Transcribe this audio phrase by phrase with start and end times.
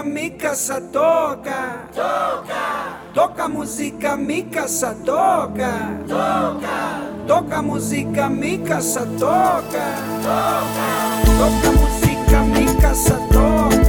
[0.00, 0.30] música, me
[0.92, 1.86] toca.
[1.94, 3.00] Toca.
[3.12, 5.98] Toca música, me caça, toca.
[6.08, 7.26] Toca.
[7.26, 9.96] Toca música, me caça, toca.
[10.22, 10.88] Toca.
[11.38, 13.79] Toca música, me caça, toca.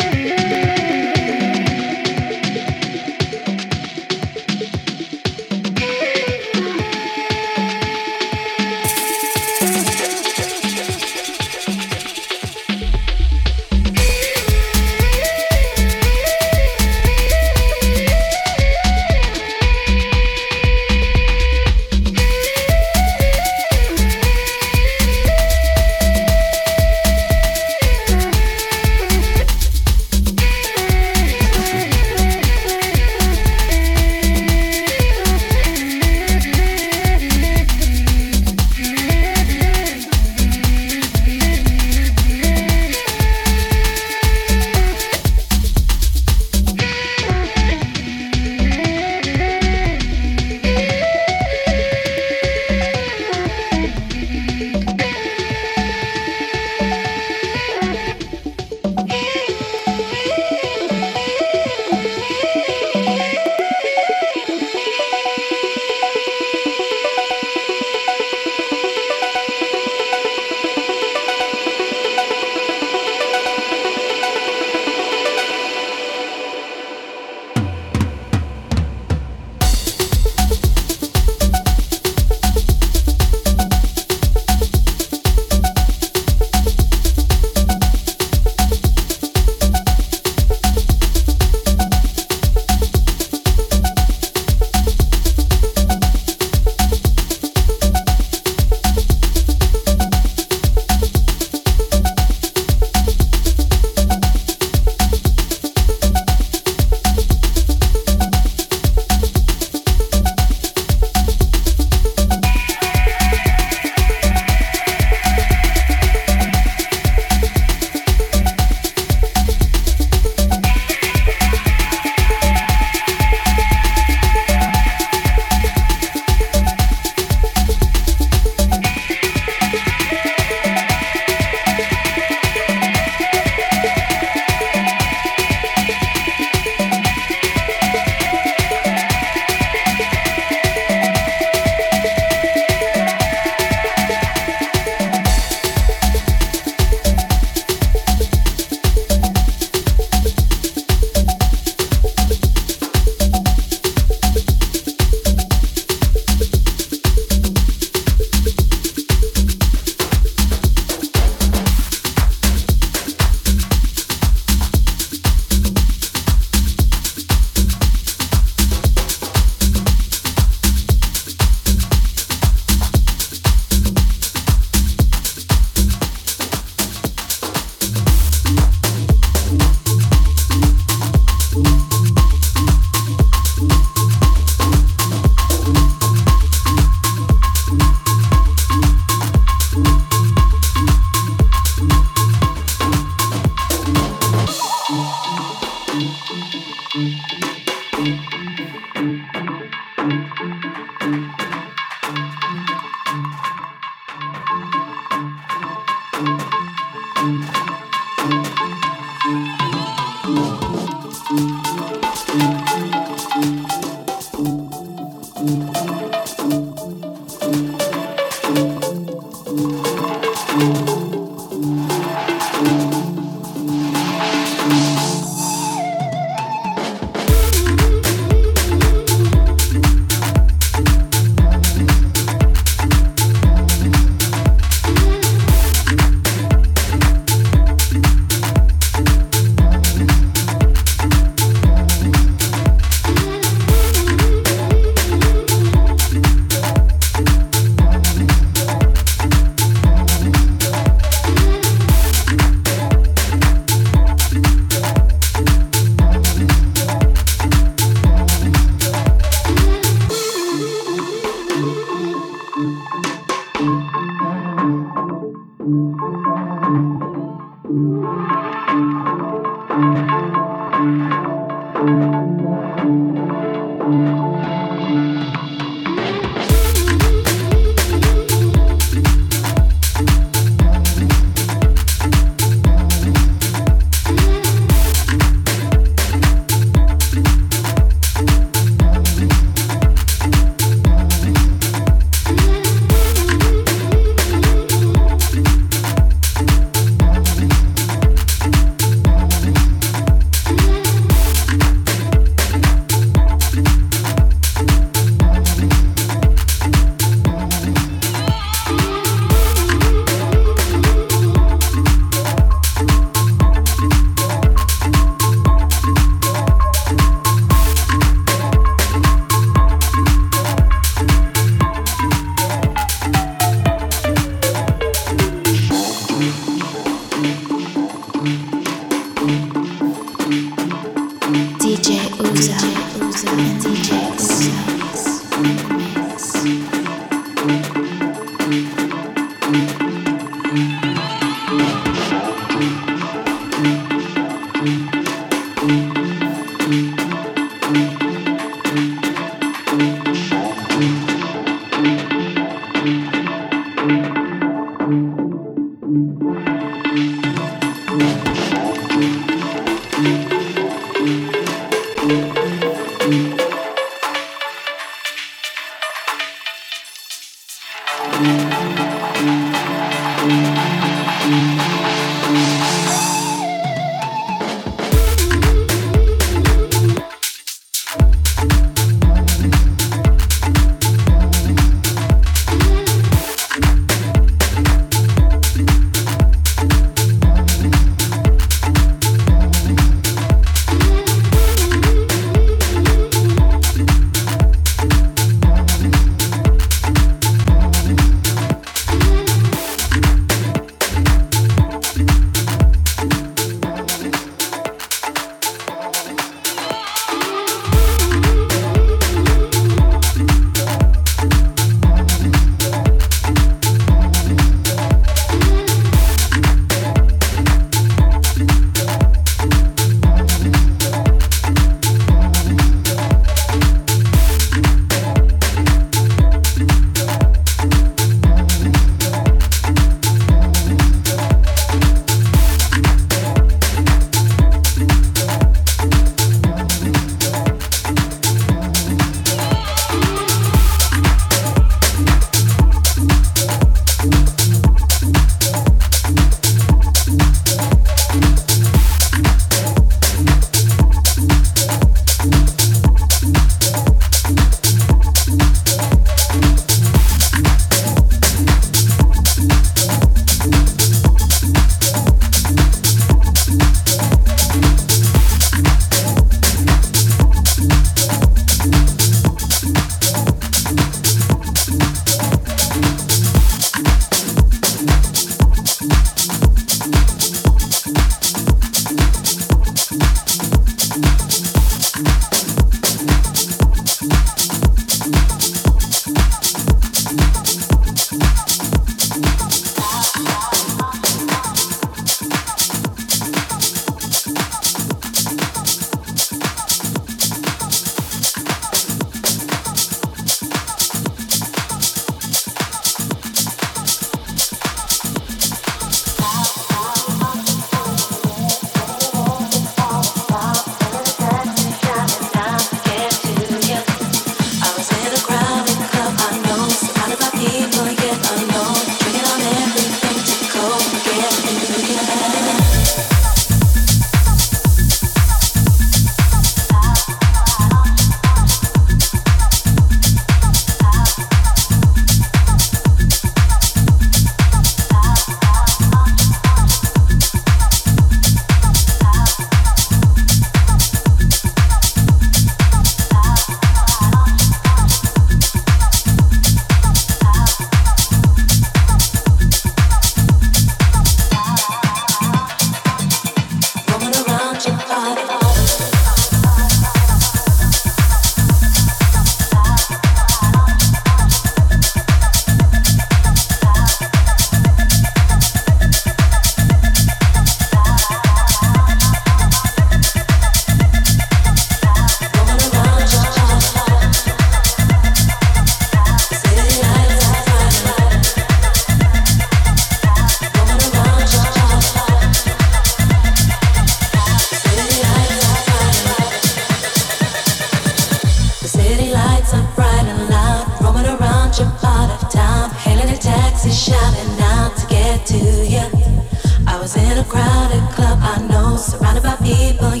[596.93, 600.00] was in a crowded club, I know, surrounded by people.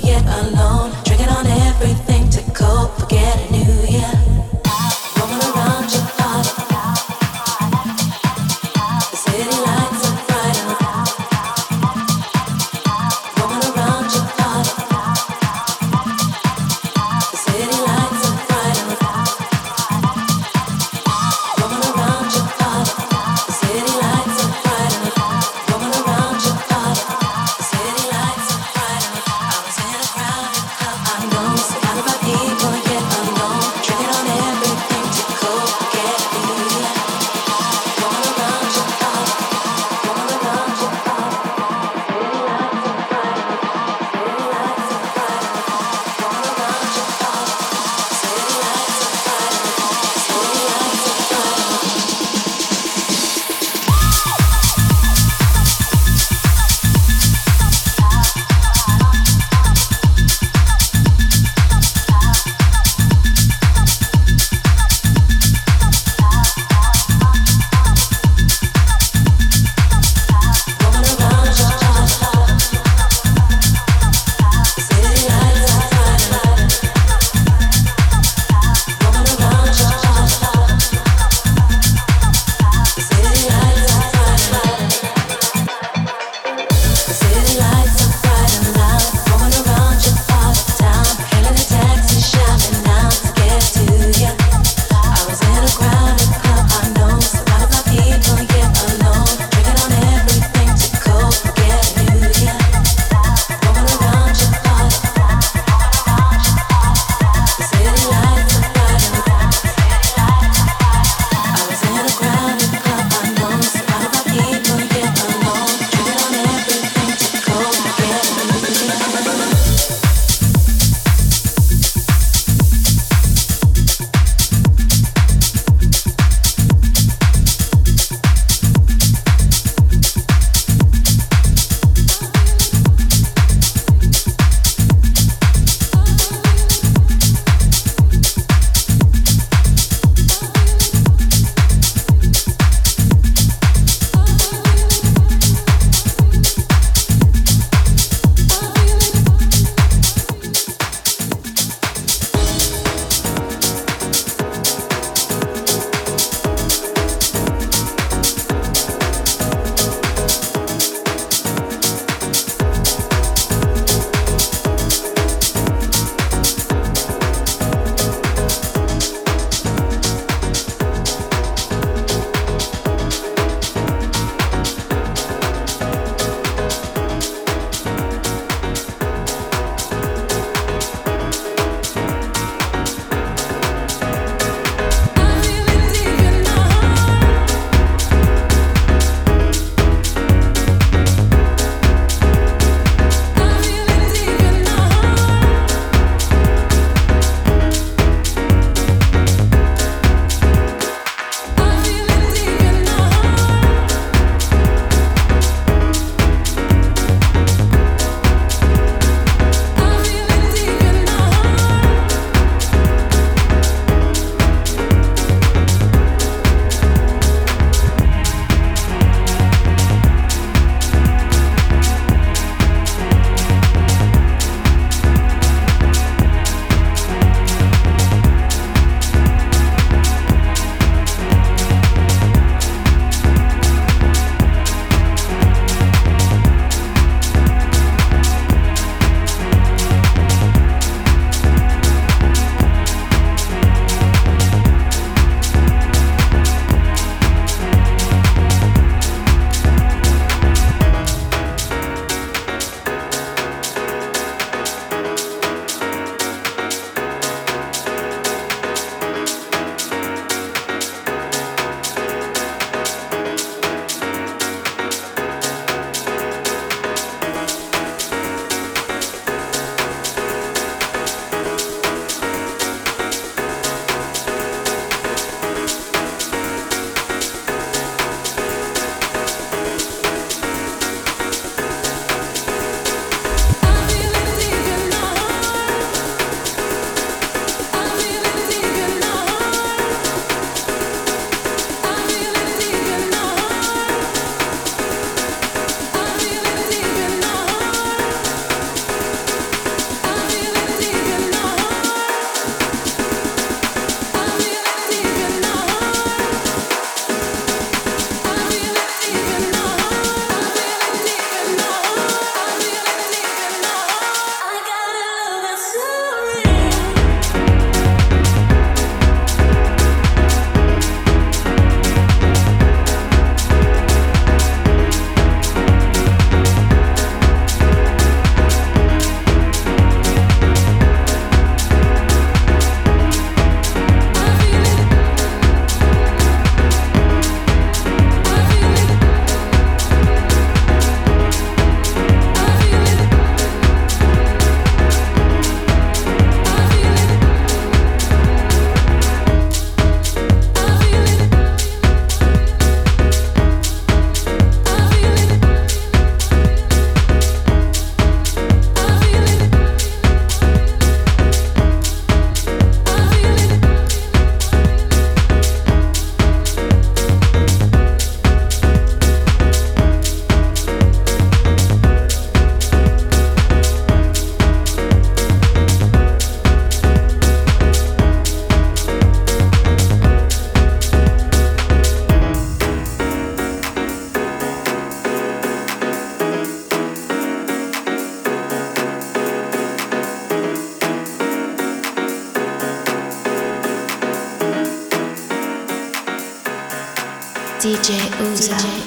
[398.21, 398.80] 不在。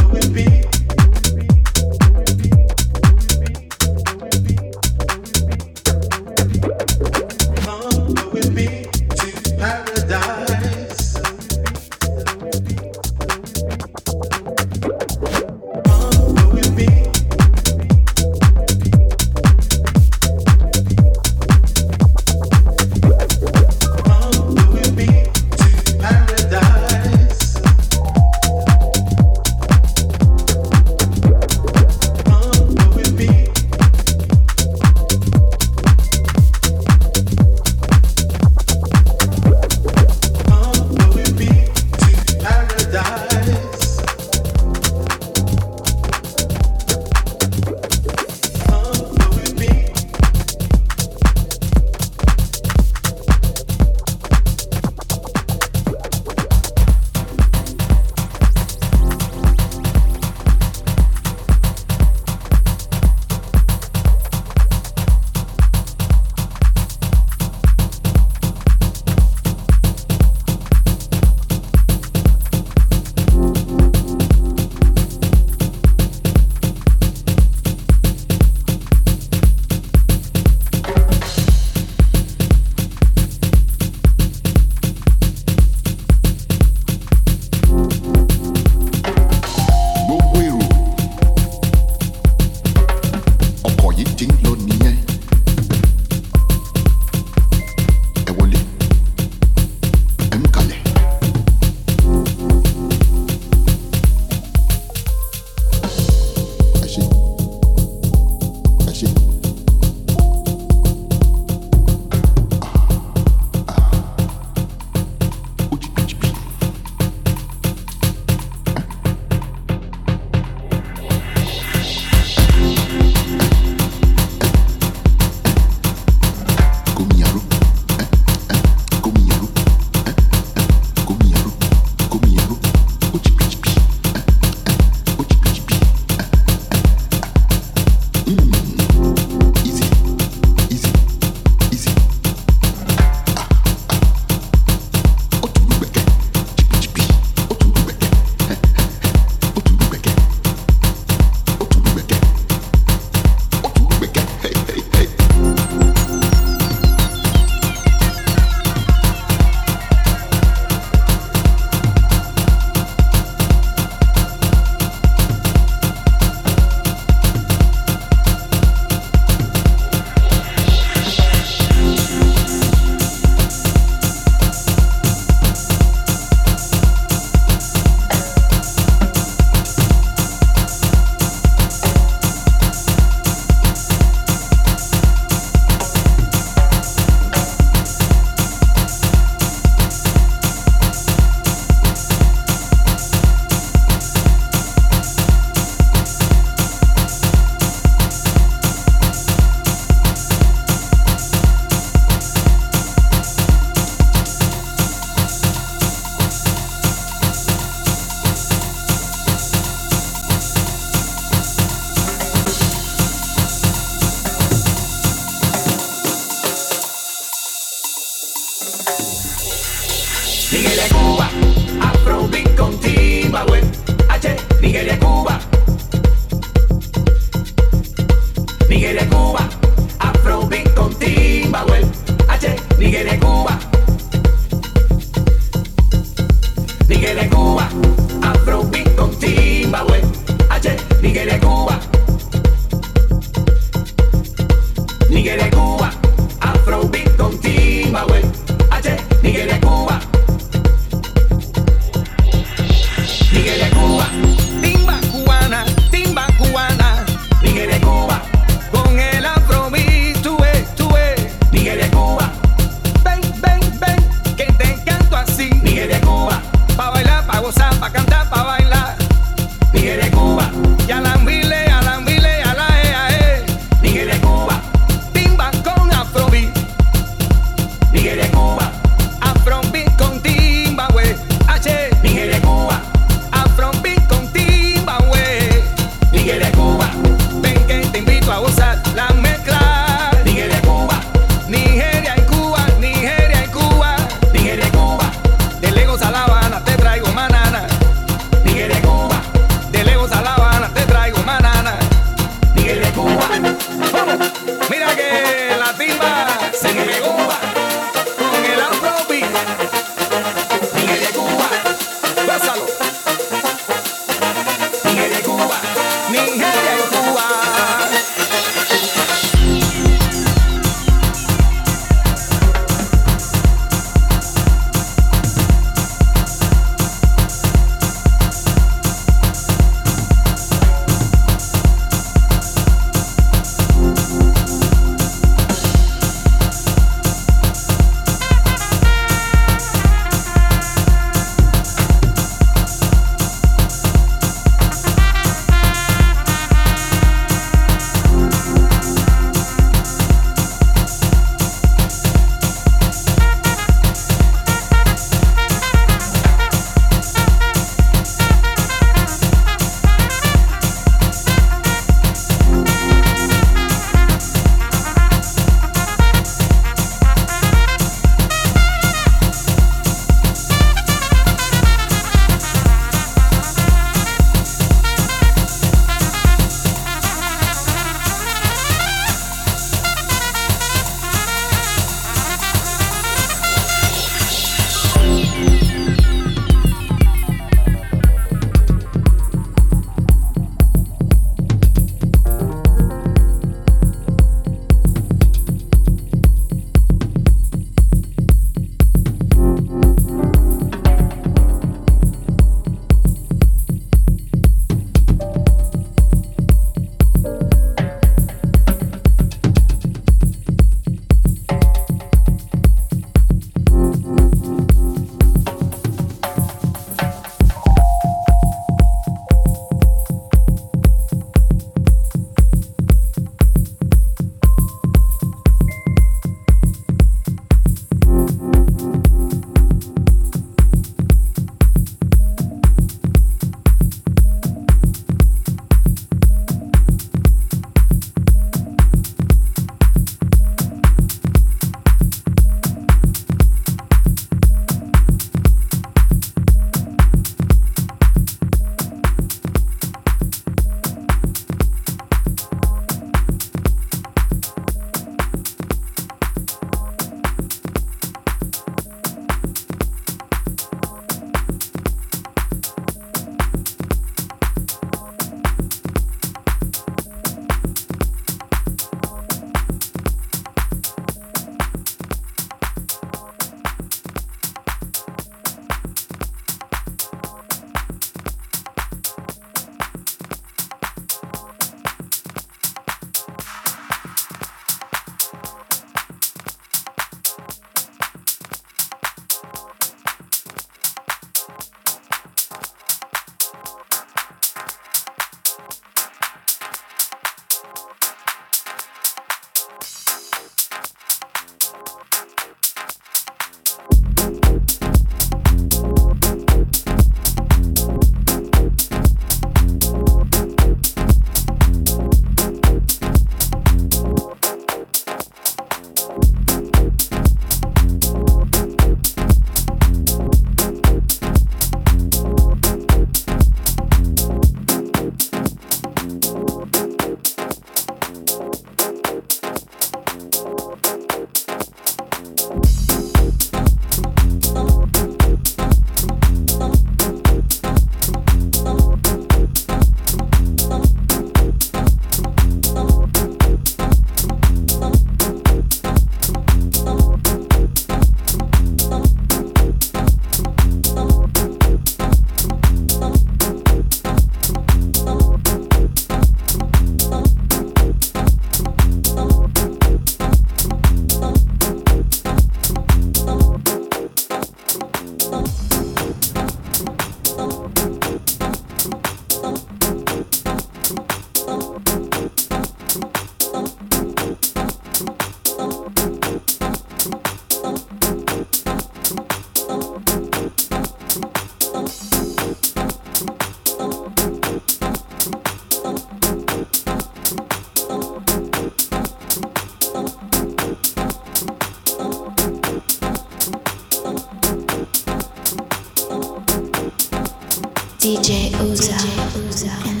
[599.51, 600.00] Yeah.